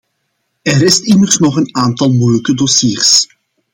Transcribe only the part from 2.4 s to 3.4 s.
dossiers.